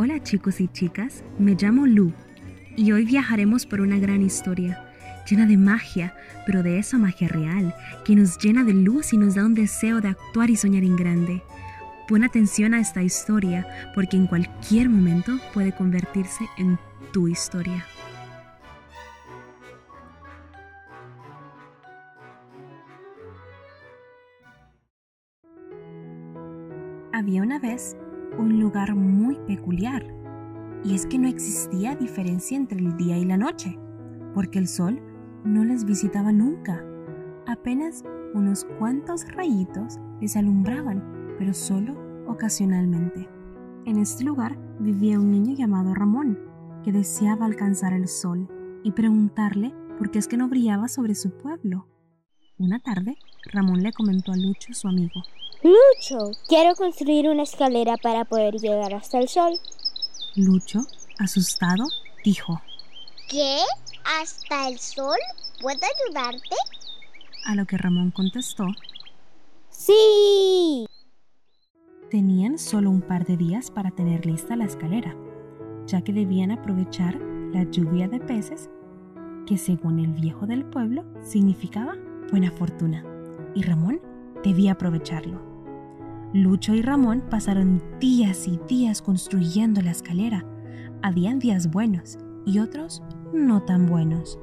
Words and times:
Hola 0.00 0.22
chicos 0.22 0.60
y 0.60 0.68
chicas, 0.68 1.24
me 1.40 1.56
llamo 1.56 1.84
Lu 1.84 2.12
y 2.76 2.92
hoy 2.92 3.04
viajaremos 3.04 3.66
por 3.66 3.80
una 3.80 3.98
gran 3.98 4.22
historia, 4.22 4.80
llena 5.28 5.44
de 5.44 5.56
magia, 5.56 6.14
pero 6.46 6.62
de 6.62 6.78
esa 6.78 6.98
magia 6.98 7.26
real, 7.26 7.74
que 8.04 8.14
nos 8.14 8.38
llena 8.38 8.62
de 8.62 8.74
luz 8.74 9.12
y 9.12 9.16
nos 9.16 9.34
da 9.34 9.44
un 9.44 9.54
deseo 9.54 10.00
de 10.00 10.10
actuar 10.10 10.50
y 10.50 10.56
soñar 10.56 10.84
en 10.84 10.94
grande. 10.94 11.42
Pon 12.06 12.22
atención 12.22 12.74
a 12.74 12.80
esta 12.80 13.02
historia 13.02 13.66
porque 13.92 14.16
en 14.16 14.28
cualquier 14.28 14.88
momento 14.88 15.36
puede 15.52 15.72
convertirse 15.72 16.44
en 16.58 16.78
tu 17.12 17.26
historia. 17.26 17.84
Había 27.12 27.42
una 27.42 27.58
vez 27.58 27.96
un 28.38 28.60
lugar 28.60 28.94
muy 28.94 29.36
peculiar, 29.46 30.04
y 30.84 30.94
es 30.94 31.06
que 31.06 31.18
no 31.18 31.28
existía 31.28 31.96
diferencia 31.96 32.56
entre 32.56 32.78
el 32.78 32.96
día 32.96 33.16
y 33.18 33.24
la 33.24 33.36
noche, 33.36 33.78
porque 34.34 34.58
el 34.58 34.68
sol 34.68 35.00
no 35.44 35.64
les 35.64 35.84
visitaba 35.84 36.32
nunca. 36.32 36.84
Apenas 37.46 38.04
unos 38.34 38.64
cuantos 38.78 39.26
rayitos 39.32 39.98
les 40.20 40.36
alumbraban, 40.36 41.02
pero 41.38 41.54
solo 41.54 41.94
ocasionalmente. 42.26 43.28
En 43.84 43.98
este 43.98 44.24
lugar 44.24 44.58
vivía 44.80 45.18
un 45.18 45.30
niño 45.30 45.54
llamado 45.54 45.94
Ramón, 45.94 46.38
que 46.84 46.92
deseaba 46.92 47.46
alcanzar 47.46 47.92
el 47.92 48.06
sol 48.06 48.48
y 48.84 48.92
preguntarle 48.92 49.74
por 49.98 50.10
qué 50.10 50.18
es 50.18 50.28
que 50.28 50.36
no 50.36 50.48
brillaba 50.48 50.88
sobre 50.88 51.14
su 51.14 51.30
pueblo. 51.36 51.88
Una 52.58 52.80
tarde, 52.80 53.16
Ramón 53.52 53.82
le 53.82 53.92
comentó 53.92 54.32
a 54.32 54.36
Lucho, 54.36 54.72
su 54.74 54.88
amigo, 54.88 55.22
Lucho, 55.62 56.30
quiero 56.48 56.74
construir 56.76 57.28
una 57.28 57.42
escalera 57.42 57.96
para 57.96 58.24
poder 58.24 58.54
llegar 58.54 58.94
hasta 58.94 59.18
el 59.18 59.28
sol. 59.28 59.54
Lucho, 60.36 60.80
asustado, 61.18 61.84
dijo, 62.24 62.60
¿Qué? 63.28 63.58
¿Hasta 64.20 64.68
el 64.68 64.78
sol? 64.78 65.18
¿Puedo 65.60 65.78
ayudarte? 66.06 66.54
a 67.44 67.54
lo 67.54 67.64
que 67.64 67.78
Ramón 67.78 68.10
contestó, 68.10 68.66
Sí. 69.70 70.84
tenían 72.10 72.58
solo 72.58 72.90
un 72.90 73.00
par 73.00 73.24
de 73.24 73.38
días 73.38 73.70
para 73.70 73.90
tener 73.90 74.26
lista 74.26 74.54
la 74.54 74.66
escalera, 74.66 75.16
ya 75.86 76.02
que 76.02 76.12
debían 76.12 76.50
aprovechar 76.50 77.14
la 77.54 77.62
lluvia 77.64 78.06
de 78.06 78.20
peces, 78.20 78.68
que 79.46 79.56
según 79.56 79.98
el 79.98 80.12
viejo 80.12 80.46
del 80.46 80.66
pueblo 80.66 81.04
significaba 81.22 81.94
buena 82.30 82.50
fortuna, 82.50 83.02
y 83.54 83.62
Ramón 83.62 83.98
debía 84.44 84.72
aprovecharlo. 84.72 85.40
Lucho 86.32 86.74
y 86.74 86.82
Ramón 86.82 87.22
pasaron 87.30 87.82
días 88.00 88.46
y 88.48 88.58
días 88.68 89.00
construyendo 89.00 89.80
la 89.80 89.92
escalera. 89.92 90.44
Habían 91.02 91.38
días 91.38 91.70
buenos 91.70 92.18
y 92.44 92.58
otros 92.58 93.02
no 93.32 93.62
tan 93.62 93.86
buenos, 93.86 94.38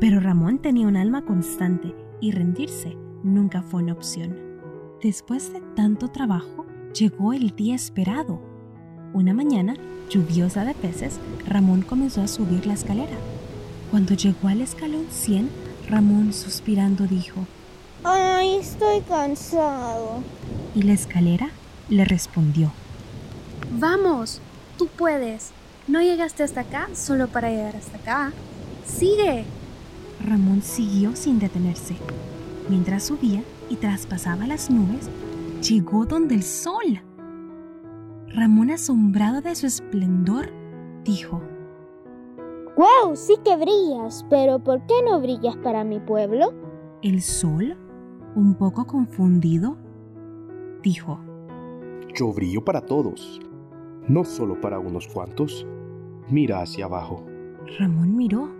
pero 0.00 0.20
Ramón 0.20 0.58
tenía 0.58 0.86
un 0.86 0.96
alma 0.96 1.24
constante 1.24 1.94
y 2.20 2.30
rendirse 2.30 2.96
nunca 3.24 3.62
fue 3.62 3.82
una 3.82 3.94
opción. 3.94 4.36
Después 5.02 5.52
de 5.52 5.60
tanto 5.74 6.08
trabajo, 6.08 6.66
llegó 6.98 7.32
el 7.32 7.50
día 7.56 7.74
esperado. 7.74 8.40
Una 9.12 9.34
mañana, 9.34 9.74
lluviosa 10.08 10.64
de 10.64 10.74
peces, 10.74 11.18
Ramón 11.46 11.82
comenzó 11.82 12.22
a 12.22 12.28
subir 12.28 12.66
la 12.66 12.74
escalera. 12.74 13.16
Cuando 13.90 14.14
llegó 14.14 14.48
al 14.48 14.60
escalón 14.60 15.06
100, 15.10 15.48
Ramón 15.88 16.32
suspirando 16.32 17.06
dijo, 17.06 17.46
Ay, 18.04 18.56
estoy 18.56 19.00
cansado. 19.00 20.22
y 20.74 20.82
la 20.82 20.92
escalera 20.92 21.50
le 21.88 22.04
respondió, 22.04 22.72
Vamos, 23.78 24.40
tú 24.78 24.86
puedes. 24.88 25.52
No 25.88 26.00
llegaste 26.00 26.42
hasta 26.42 26.60
acá 26.62 26.88
solo 26.94 27.28
para 27.28 27.50
llegar 27.50 27.76
hasta 27.76 27.96
acá. 27.98 28.32
Sigue. 28.84 29.44
Ramón 30.24 30.62
siguió 30.62 31.14
sin 31.16 31.38
detenerse. 31.38 31.96
Mientras 32.68 33.04
subía 33.04 33.42
y 33.68 33.76
traspasaba 33.76 34.46
las 34.46 34.70
nubes, 34.70 35.08
llegó 35.66 36.06
donde 36.06 36.34
el 36.36 36.42
sol. 36.42 37.02
Ramón, 38.28 38.70
asombrado 38.70 39.40
de 39.42 39.54
su 39.54 39.66
esplendor, 39.66 40.50
dijo, 41.04 41.42
Wow, 42.76 43.14
sí 43.14 43.34
que 43.44 43.56
brillas, 43.56 44.24
pero 44.30 44.58
¿por 44.58 44.80
qué 44.86 44.94
no 45.08 45.20
brillas 45.20 45.56
para 45.56 45.84
mi 45.84 46.00
pueblo? 46.00 46.52
¿El 47.02 47.22
sol? 47.22 47.76
Un 48.36 48.54
poco 48.54 48.86
confundido, 48.86 49.76
dijo, 50.82 51.20
Yo 52.14 52.32
brillo 52.32 52.64
para 52.64 52.80
todos, 52.80 53.40
no 54.08 54.24
solo 54.24 54.60
para 54.60 54.78
unos 54.78 55.06
cuantos. 55.06 55.66
Mira 56.28 56.62
hacia 56.62 56.86
abajo. 56.86 57.24
Ramón 57.78 58.16
miró 58.16 58.50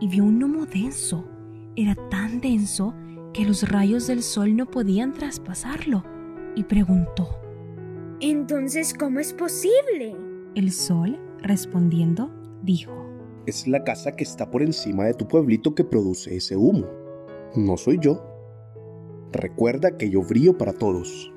y 0.00 0.08
vio 0.08 0.24
un 0.24 0.38
gnomo 0.38 0.66
denso. 0.66 1.24
Era 1.76 1.94
tan 2.08 2.40
denso 2.40 2.94
que 3.32 3.44
los 3.44 3.68
rayos 3.68 4.06
del 4.06 4.22
sol 4.22 4.56
no 4.56 4.66
podían 4.66 5.12
traspasarlo 5.12 6.04
y 6.56 6.64
preguntó. 6.64 7.28
Entonces, 8.20 8.94
¿cómo 8.94 9.20
es 9.20 9.32
posible? 9.32 10.16
El 10.54 10.72
sol, 10.72 11.18
respondiendo, 11.40 12.30
dijo, 12.62 12.92
Es 13.46 13.68
la 13.68 13.84
casa 13.84 14.16
que 14.16 14.24
está 14.24 14.50
por 14.50 14.62
encima 14.62 15.04
de 15.04 15.14
tu 15.14 15.28
pueblito 15.28 15.74
que 15.74 15.84
produce 15.84 16.34
ese 16.34 16.56
humo. 16.56 16.86
No 17.54 17.76
soy 17.76 17.98
yo. 18.00 18.27
Recuerda 19.32 19.96
que 19.96 20.10
yo 20.10 20.22
brillo 20.22 20.56
para 20.56 20.72
todos. 20.72 21.32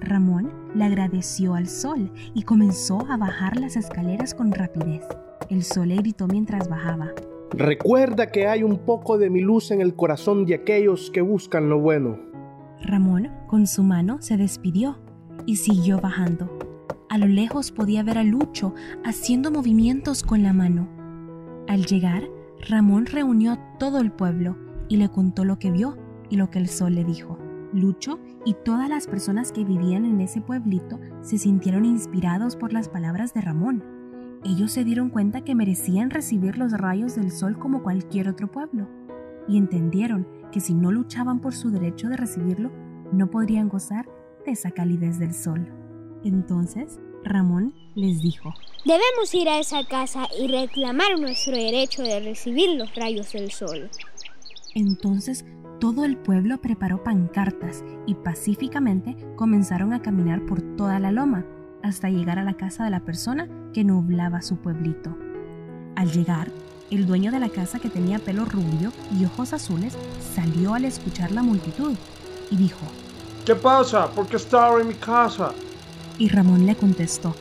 Ramón 0.00 0.52
le 0.74 0.84
agradeció 0.84 1.54
al 1.54 1.66
sol 1.66 2.10
y 2.34 2.42
comenzó 2.44 3.06
a 3.10 3.16
bajar 3.16 3.58
las 3.58 3.76
escaleras 3.76 4.34
con 4.34 4.52
rapidez. 4.52 5.06
El 5.50 5.62
sol 5.62 5.88
le 5.88 5.96
gritó 5.96 6.26
mientras 6.26 6.68
bajaba. 6.68 7.12
Recuerda 7.50 8.30
que 8.30 8.46
hay 8.46 8.62
un 8.62 8.78
poco 8.78 9.18
de 9.18 9.28
mi 9.28 9.40
luz 9.40 9.70
en 9.70 9.80
el 9.80 9.94
corazón 9.94 10.46
de 10.46 10.54
aquellos 10.54 11.10
que 11.10 11.20
buscan 11.20 11.68
lo 11.68 11.80
bueno. 11.80 12.18
Ramón, 12.82 13.30
con 13.48 13.66
su 13.66 13.82
mano, 13.82 14.22
se 14.22 14.36
despidió 14.36 14.98
y 15.44 15.56
siguió 15.56 16.00
bajando. 16.00 16.58
A 17.10 17.18
lo 17.18 17.26
lejos 17.26 17.72
podía 17.72 18.02
ver 18.02 18.18
a 18.18 18.22
Lucho 18.22 18.72
haciendo 19.04 19.50
movimientos 19.50 20.22
con 20.22 20.42
la 20.42 20.52
mano. 20.52 20.88
Al 21.68 21.84
llegar, 21.84 22.22
Ramón 22.68 23.06
reunió 23.06 23.52
a 23.52 23.78
todo 23.78 23.98
el 23.98 24.12
pueblo 24.12 24.56
y 24.88 24.96
le 24.96 25.08
contó 25.08 25.44
lo 25.44 25.58
que 25.58 25.70
vio 25.70 25.98
y 26.30 26.36
lo 26.36 26.50
que 26.50 26.58
el 26.58 26.68
sol 26.68 26.94
le 26.94 27.04
dijo. 27.04 27.38
Lucho 27.72 28.18
y 28.44 28.54
todas 28.54 28.88
las 28.88 29.06
personas 29.06 29.52
que 29.52 29.64
vivían 29.64 30.04
en 30.04 30.20
ese 30.20 30.40
pueblito 30.40 30.98
se 31.20 31.38
sintieron 31.38 31.84
inspirados 31.84 32.56
por 32.56 32.72
las 32.72 32.88
palabras 32.88 33.34
de 33.34 33.42
Ramón. 33.42 33.84
Ellos 34.44 34.72
se 34.72 34.84
dieron 34.84 35.10
cuenta 35.10 35.42
que 35.42 35.54
merecían 35.54 36.10
recibir 36.10 36.56
los 36.56 36.72
rayos 36.72 37.14
del 37.14 37.30
sol 37.30 37.58
como 37.58 37.82
cualquier 37.82 38.28
otro 38.28 38.50
pueblo, 38.50 38.88
y 39.46 39.58
entendieron 39.58 40.26
que 40.50 40.60
si 40.60 40.74
no 40.74 40.90
luchaban 40.90 41.40
por 41.40 41.54
su 41.54 41.70
derecho 41.70 42.08
de 42.08 42.16
recibirlo, 42.16 42.70
no 43.12 43.30
podrían 43.30 43.68
gozar 43.68 44.08
de 44.46 44.52
esa 44.52 44.70
calidez 44.70 45.18
del 45.18 45.34
sol. 45.34 45.68
Entonces, 46.24 46.98
Ramón 47.24 47.74
les 47.94 48.22
dijo, 48.22 48.52
Debemos 48.84 49.34
ir 49.34 49.48
a 49.48 49.58
esa 49.58 49.84
casa 49.84 50.26
y 50.40 50.48
reclamar 50.48 51.18
nuestro 51.20 51.54
derecho 51.54 52.02
de 52.02 52.20
recibir 52.20 52.78
los 52.78 52.94
rayos 52.94 53.32
del 53.32 53.50
sol. 53.50 53.90
Entonces 54.74 55.44
todo 55.80 56.04
el 56.04 56.16
pueblo 56.18 56.58
preparó 56.58 57.02
pancartas 57.02 57.82
y 58.06 58.14
pacíficamente 58.14 59.16
comenzaron 59.34 59.94
a 59.94 60.02
caminar 60.02 60.44
por 60.44 60.60
toda 60.76 60.98
la 61.00 61.10
loma 61.10 61.44
hasta 61.82 62.10
llegar 62.10 62.38
a 62.38 62.44
la 62.44 62.54
casa 62.54 62.84
de 62.84 62.90
la 62.90 63.00
persona 63.00 63.48
que 63.72 63.82
nublaba 63.82 64.42
su 64.42 64.56
pueblito. 64.56 65.16
Al 65.96 66.12
llegar, 66.12 66.52
el 66.90 67.06
dueño 67.06 67.32
de 67.32 67.40
la 67.40 67.48
casa 67.48 67.78
que 67.78 67.88
tenía 67.88 68.18
pelo 68.18 68.44
rubio 68.44 68.92
y 69.18 69.24
ojos 69.24 69.54
azules 69.54 69.96
salió 70.34 70.74
al 70.74 70.84
escuchar 70.84 71.32
la 71.32 71.42
multitud 71.42 71.94
y 72.50 72.56
dijo, 72.56 72.86
¿Qué 73.46 73.54
pasa? 73.54 74.08
¿Por 74.10 74.26
qué 74.26 74.36
está 74.36 74.66
ahora 74.66 74.82
en 74.82 74.88
mi 74.88 74.94
casa? 74.94 75.52
y 76.18 76.28
Ramón 76.28 76.66
le 76.66 76.76
contestó, 76.76 77.34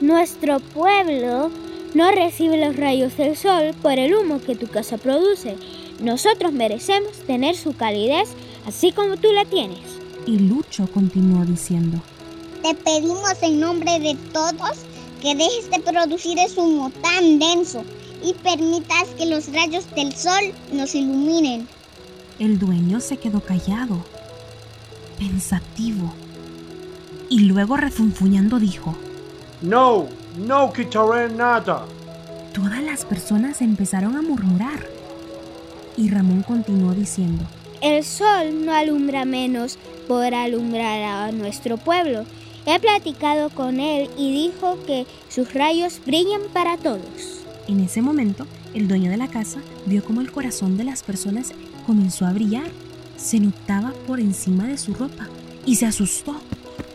Nuestro 0.00 0.58
pueblo 0.58 1.52
no 1.94 2.10
recibe 2.10 2.56
los 2.56 2.74
rayos 2.74 3.16
del 3.16 3.36
sol 3.36 3.70
por 3.80 3.92
el 3.92 4.12
humo 4.16 4.40
que 4.40 4.56
tu 4.56 4.66
casa 4.66 4.98
produce. 4.98 5.56
Nosotros 6.00 6.52
merecemos 6.52 7.12
tener 7.26 7.56
su 7.56 7.74
calidez 7.76 8.28
así 8.66 8.92
como 8.92 9.16
tú 9.16 9.32
la 9.32 9.44
tienes. 9.44 9.78
y 10.26 10.38
Lucho 10.38 10.86
continuó 10.86 11.44
diciendo, 11.44 11.98
Te 12.62 12.74
pedimos 12.74 13.34
en 13.42 13.60
nombre 13.60 13.98
de 14.00 14.16
todos 14.32 14.78
que 15.20 15.34
dejes 15.34 15.70
de 15.70 15.80
producir 15.80 16.38
ese 16.38 16.60
humo 16.60 16.90
tan 17.02 17.38
denso 17.38 17.84
y 18.22 18.32
permitas 18.34 19.08
que 19.18 19.26
los 19.26 19.52
rayos 19.52 19.84
del 19.94 20.14
sol 20.14 20.52
nos 20.72 20.94
iluminen. 20.94 21.68
El 22.38 22.58
dueño 22.58 23.00
se 23.00 23.18
quedó 23.18 23.40
callado, 23.40 23.98
pensativo, 25.18 26.12
y 27.28 27.40
luego 27.40 27.76
refunfuñando 27.76 28.58
dijo, 28.58 28.94
No, 29.60 30.06
no 30.38 30.72
quitaré 30.72 31.28
nada. 31.30 31.84
Todas 32.54 32.82
las 32.82 33.04
personas 33.04 33.60
empezaron 33.60 34.16
a 34.16 34.22
murmurar. 34.22 34.86
Y 35.96 36.08
Ramón 36.08 36.42
continuó 36.42 36.92
diciendo, 36.92 37.44
El 37.80 38.04
sol 38.04 38.64
no 38.64 38.72
alumbra 38.72 39.24
menos 39.24 39.78
por 40.08 40.34
alumbrar 40.34 41.02
a 41.02 41.32
nuestro 41.32 41.76
pueblo 41.76 42.24
He 42.66 42.80
platicado 42.80 43.50
con 43.50 43.78
él 43.78 44.08
y 44.16 44.32
dijo 44.32 44.78
que 44.86 45.06
sus 45.28 45.52
rayos 45.52 46.00
brillan 46.06 46.40
para 46.54 46.78
todos. 46.78 47.44
En 47.68 47.80
ese 47.80 48.00
momento, 48.00 48.46
el 48.72 48.88
dueño 48.88 49.10
de 49.10 49.18
la 49.18 49.28
casa 49.28 49.60
vio 49.84 50.02
como 50.02 50.22
el 50.22 50.32
corazón 50.32 50.78
de 50.78 50.84
las 50.84 51.02
personas 51.02 51.52
comenzó 51.86 52.24
a 52.24 52.32
brillar. 52.32 52.70
Se 53.18 53.38
notaba 53.38 53.92
por 54.06 54.18
encima 54.18 54.66
de 54.66 54.78
su 54.78 54.94
ropa 54.94 55.28
y 55.66 55.76
se 55.76 55.84
asustó. 55.84 56.36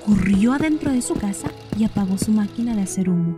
Corrió 0.04 0.54
adentro 0.54 0.92
de 0.92 1.04
su 1.04 1.14
casa 1.14 1.52
y 1.78 1.84
apagó 1.84 2.18
su 2.18 2.32
máquina 2.32 2.76
de 2.76 2.82
hacer 2.82 3.08
humo. 3.08 3.38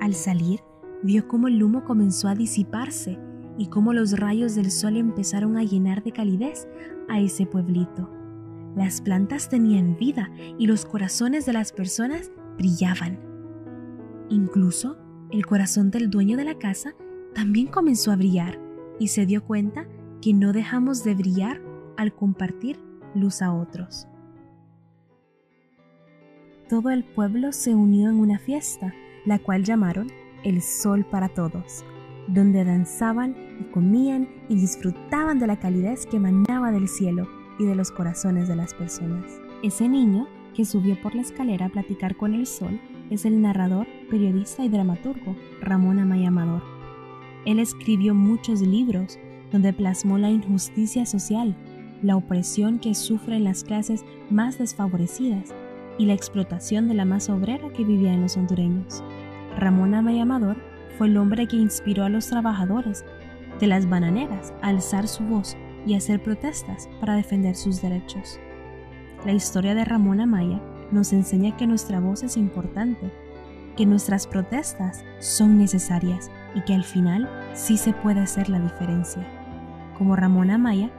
Al 0.00 0.14
salir, 0.14 0.60
vio 1.02 1.26
cómo 1.26 1.48
el 1.48 1.60
humo 1.60 1.82
comenzó 1.84 2.28
a 2.28 2.36
disiparse 2.36 3.18
y 3.56 3.66
cómo 3.66 3.92
los 3.92 4.18
rayos 4.18 4.54
del 4.54 4.70
sol 4.70 4.96
empezaron 4.96 5.56
a 5.56 5.62
llenar 5.62 6.02
de 6.02 6.12
calidez 6.12 6.68
a 7.08 7.20
ese 7.20 7.46
pueblito. 7.46 8.10
Las 8.76 9.00
plantas 9.00 9.48
tenían 9.48 9.96
vida 9.96 10.30
y 10.58 10.66
los 10.66 10.84
corazones 10.84 11.46
de 11.46 11.52
las 11.52 11.72
personas 11.72 12.32
brillaban. 12.58 13.18
Incluso 14.30 14.96
el 15.30 15.46
corazón 15.46 15.90
del 15.90 16.10
dueño 16.10 16.36
de 16.36 16.44
la 16.44 16.58
casa 16.58 16.94
también 17.34 17.68
comenzó 17.68 18.10
a 18.10 18.16
brillar 18.16 18.60
y 18.98 19.08
se 19.08 19.26
dio 19.26 19.44
cuenta 19.44 19.86
que 20.20 20.32
no 20.32 20.52
dejamos 20.52 21.04
de 21.04 21.14
brillar 21.14 21.60
al 21.96 22.14
compartir 22.14 22.78
luz 23.14 23.42
a 23.42 23.52
otros. 23.52 24.08
Todo 26.68 26.90
el 26.90 27.04
pueblo 27.04 27.52
se 27.52 27.74
unió 27.74 28.08
en 28.08 28.18
una 28.18 28.38
fiesta, 28.38 28.94
la 29.26 29.38
cual 29.38 29.64
llamaron 29.64 30.10
el 30.44 30.62
Sol 30.62 31.04
para 31.04 31.28
Todos, 31.28 31.84
donde 32.28 32.64
danzaban 32.64 33.34
y 33.60 33.64
comían 33.64 34.28
y 34.48 34.56
disfrutaban 34.56 35.38
de 35.38 35.46
la 35.46 35.58
calidez 35.58 36.06
que 36.06 36.16
emanaba 36.16 36.72
del 36.72 36.88
cielo 36.88 37.28
y 37.58 37.64
de 37.64 37.74
los 37.74 37.90
corazones 37.90 38.48
de 38.48 38.56
las 38.56 38.74
personas. 38.74 39.40
Ese 39.62 39.88
niño 39.88 40.26
que 40.54 40.64
subió 40.64 41.00
por 41.00 41.14
la 41.14 41.22
escalera 41.22 41.66
a 41.66 41.70
platicar 41.70 42.16
con 42.16 42.34
el 42.34 42.46
sol 42.46 42.80
es 43.10 43.24
el 43.24 43.40
narrador, 43.42 43.86
periodista 44.10 44.64
y 44.64 44.68
dramaturgo 44.68 45.36
Ramón 45.60 45.98
Amaya 45.98 46.28
Amador. 46.28 46.62
Él 47.44 47.58
escribió 47.58 48.14
muchos 48.14 48.60
libros 48.60 49.18
donde 49.50 49.72
plasmó 49.72 50.18
la 50.18 50.30
injusticia 50.30 51.06
social, 51.06 51.56
la 52.02 52.16
opresión 52.16 52.78
que 52.78 52.94
sufren 52.94 53.44
las 53.44 53.64
clases 53.64 54.04
más 54.30 54.58
desfavorecidas 54.58 55.54
y 55.98 56.06
la 56.06 56.14
explotación 56.14 56.88
de 56.88 56.94
la 56.94 57.04
masa 57.04 57.34
obrera 57.34 57.70
que 57.72 57.84
vivía 57.84 58.12
en 58.12 58.22
los 58.22 58.36
hondureños. 58.36 59.04
Ramón 59.58 59.94
Amaya 59.94 60.22
Amador 60.22 60.56
fue 60.96 61.08
el 61.08 61.16
hombre 61.16 61.46
que 61.46 61.56
inspiró 61.56 62.04
a 62.04 62.08
los 62.08 62.28
trabajadores 62.28 63.04
de 63.60 63.66
las 63.66 63.88
bananeras 63.88 64.52
a 64.62 64.68
alzar 64.68 65.08
su 65.08 65.24
voz 65.24 65.56
y 65.86 65.94
hacer 65.94 66.22
protestas 66.22 66.88
para 67.00 67.14
defender 67.14 67.56
sus 67.56 67.82
derechos. 67.82 68.38
La 69.24 69.32
historia 69.32 69.74
de 69.74 69.84
Ramón 69.84 70.20
Amaya 70.20 70.60
nos 70.90 71.12
enseña 71.12 71.56
que 71.56 71.66
nuestra 71.66 72.00
voz 72.00 72.22
es 72.22 72.36
importante, 72.36 73.12
que 73.76 73.86
nuestras 73.86 74.26
protestas 74.26 75.04
son 75.18 75.58
necesarias 75.58 76.30
y 76.54 76.62
que 76.62 76.74
al 76.74 76.84
final 76.84 77.28
sí 77.54 77.76
se 77.76 77.92
puede 77.92 78.20
hacer 78.20 78.48
la 78.48 78.60
diferencia. 78.60 79.26
Como 79.98 80.16
Ramón 80.16 80.50
Amaya, 80.50 80.90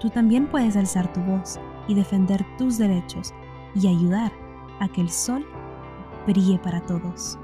tú 0.00 0.10
también 0.10 0.46
puedes 0.46 0.76
alzar 0.76 1.12
tu 1.12 1.20
voz 1.20 1.60
y 1.86 1.94
defender 1.94 2.44
tus 2.58 2.78
derechos 2.78 3.32
y 3.74 3.88
ayudar 3.88 4.32
a 4.80 4.88
que 4.88 5.00
el 5.00 5.10
sol 5.10 5.44
brille 6.26 6.58
para 6.58 6.80
todos. 6.80 7.38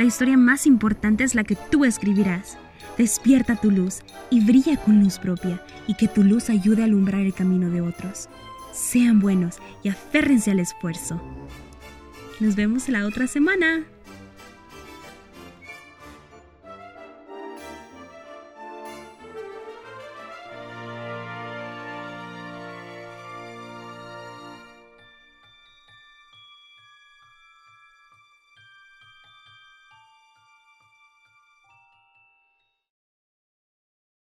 La 0.00 0.06
historia 0.06 0.38
más 0.38 0.66
importante 0.66 1.24
es 1.24 1.34
la 1.34 1.44
que 1.44 1.56
tú 1.56 1.84
escribirás. 1.84 2.56
Despierta 2.96 3.56
tu 3.56 3.70
luz 3.70 3.98
y 4.30 4.42
brilla 4.42 4.78
con 4.78 5.04
luz 5.04 5.18
propia, 5.18 5.62
y 5.86 5.92
que 5.92 6.08
tu 6.08 6.24
luz 6.24 6.48
ayude 6.48 6.80
a 6.80 6.84
alumbrar 6.86 7.20
el 7.20 7.34
camino 7.34 7.68
de 7.68 7.82
otros. 7.82 8.30
Sean 8.72 9.20
buenos 9.20 9.58
y 9.82 9.90
aférrense 9.90 10.52
al 10.52 10.60
esfuerzo. 10.60 11.20
Nos 12.40 12.56
vemos 12.56 12.88
la 12.88 13.04
otra 13.04 13.26
semana. 13.26 13.84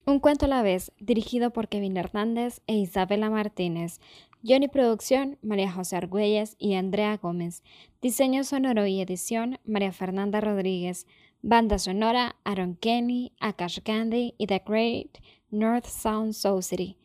Un 0.07 0.19
cuento 0.21 0.45
a 0.45 0.49
la 0.49 0.63
vez, 0.63 0.93
dirigido 1.01 1.51
por 1.51 1.69
Kevin 1.69 1.97
Hernández 1.97 2.61
e 2.67 2.77
Isabela 2.77 3.31
Martínez. 3.31 4.01
Johnny 4.47 4.69
Producción, 4.69 5.39
María 5.41 5.73
José 5.73 5.97
Argüelles 5.97 6.57
y 6.59 6.75
Andrea 6.75 7.17
Gómez. 7.17 7.63
Diseño 8.03 8.45
sonoro 8.45 8.85
y 8.85 9.01
edición, 9.01 9.59
María 9.65 9.93
Fernanda 9.93 10.43
Rodríguez. 10.43 11.07
Banda 11.41 11.79
sonora, 11.79 12.37
Aaron 12.45 12.77
Kenny, 12.77 13.33
Akash 13.41 13.79
Gandhi 13.83 14.35
y 14.37 14.47
The 14.47 14.63
Great 14.67 15.19
North 15.51 15.87
Sound 15.87 16.35
Society. 16.35 16.99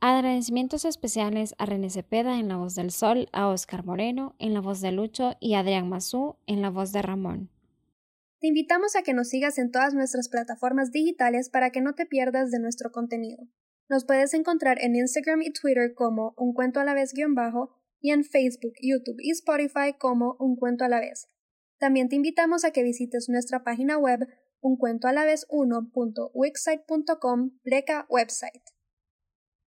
Agradecimientos 0.00 0.84
especiales 0.84 1.54
a 1.56 1.64
René 1.64 1.88
Cepeda 1.88 2.38
en 2.38 2.48
la 2.48 2.58
voz 2.58 2.74
del 2.74 2.90
Sol, 2.90 3.30
a 3.32 3.48
Oscar 3.48 3.82
Moreno 3.86 4.34
en 4.38 4.52
la 4.52 4.60
voz 4.60 4.82
de 4.82 4.92
Lucho 4.92 5.36
y 5.40 5.54
a 5.54 5.60
Adrián 5.60 5.88
Mazú 5.88 6.36
en 6.46 6.60
la 6.60 6.68
voz 6.68 6.92
de 6.92 7.00
Ramón. 7.00 7.51
Te 8.42 8.48
invitamos 8.48 8.96
a 8.96 9.02
que 9.02 9.14
nos 9.14 9.28
sigas 9.28 9.56
en 9.56 9.70
todas 9.70 9.94
nuestras 9.94 10.28
plataformas 10.28 10.90
digitales 10.90 11.48
para 11.48 11.70
que 11.70 11.80
no 11.80 11.94
te 11.94 12.06
pierdas 12.06 12.50
de 12.50 12.58
nuestro 12.58 12.90
contenido. 12.90 13.46
Nos 13.88 14.04
puedes 14.04 14.34
encontrar 14.34 14.82
en 14.82 14.96
Instagram 14.96 15.42
y 15.42 15.52
Twitter 15.52 15.94
como 15.94 16.34
un 16.36 16.52
cuento 16.52 16.80
a 16.80 16.84
la 16.84 16.92
vez 16.92 17.12
guion 17.14 17.36
bajo 17.36 17.70
y 18.00 18.10
en 18.10 18.24
Facebook, 18.24 18.72
YouTube 18.82 19.20
y 19.20 19.30
Spotify 19.30 19.94
como 19.96 20.34
un 20.40 20.56
cuento 20.56 20.84
a 20.84 20.88
la 20.88 20.98
vez. 20.98 21.28
También 21.78 22.08
te 22.08 22.16
invitamos 22.16 22.64
a 22.64 22.72
que 22.72 22.82
visites 22.82 23.28
nuestra 23.28 23.62
página 23.62 23.96
web 23.96 24.26
uncuentoalavez1.wixsite.com 24.60 27.50
pleca 27.62 28.06
website. 28.08 28.64